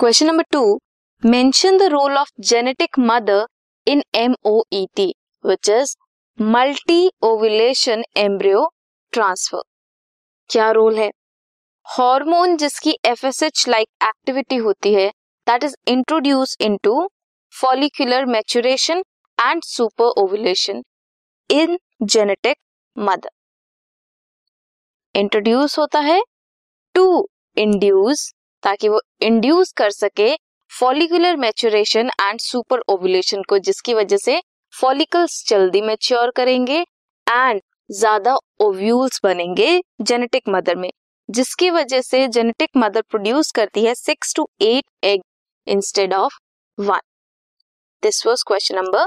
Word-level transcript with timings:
Question 0.00 0.26
number 0.26 0.42
two 0.52 0.60
mention 1.22 1.78
the 1.78 1.82
role 1.92 2.16
of 2.16 2.28
genetic 2.48 2.98
mother 2.98 3.46
in 3.86 4.02
M 4.14 4.34
O 4.46 4.52
E 4.72 4.86
T 4.96 5.04
which 5.44 5.68
is 5.70 5.94
multi 6.38 7.10
ovulation 7.22 8.04
embryo 8.18 8.62
transfer 9.12 9.62
क्या 10.50 10.70
role 10.70 10.96
है? 10.98 11.10
Hormone 11.86 12.56
जिसकी 12.56 12.96
F 13.04 13.26
S 13.26 13.42
H 13.42 13.66
like 13.68 13.88
activity 14.04 14.56
होती 14.68 14.94
है 14.94 15.06
that 15.46 15.64
is 15.64 15.76
introduce 15.88 16.56
into 16.60 16.96
follicular 17.54 18.26
maturation 18.32 19.04
and 19.38 19.62
super 19.66 20.20
ovulation 20.22 20.82
in 21.50 21.78
genetic 22.06 22.56
mother 22.96 23.30
introduce 25.14 25.78
होता 25.78 26.00
है 26.02 26.20
to 26.94 27.08
induce 27.56 28.30
ताकि 28.62 28.88
वो 28.88 29.00
induce 29.22 29.72
कर 29.72 29.90
सके 29.90 30.34
follicular 30.70 31.36
maturation 31.36 32.10
and 32.20 32.40
super 32.40 32.80
ovulation 32.88 33.42
को, 33.42 33.58
जिसकी 33.58 33.94
वजह 33.94 34.16
से 34.16 34.40
फॉलिकल्स 34.74 35.44
जल्दी 35.48 35.80
मैच्योर 35.80 36.30
करेंगे 36.36 36.80
एंड 37.26 37.60
ज़्यादा 37.90 38.36
ओव्यूल्स 38.60 39.20
बनेंगे 39.24 39.80
जेनेटिक 40.02 40.48
मदर 40.48 40.76
में, 40.76 40.90
जिसकी 41.28 41.70
वजह 41.70 42.00
से 42.00 42.26
जेनेटिक 42.28 42.70
मदर 42.76 43.02
प्रोड्यूस 43.10 43.50
करती 43.52 43.84
है 43.84 43.94
six 43.94 44.34
to 44.36 44.48
eight 44.62 44.84
egg 45.04 45.22
instead 45.66 46.14
of 46.14 46.38
one 46.78 47.00
this 48.02 48.26
was 48.26 48.44
question 48.46 48.76
number 48.76 49.06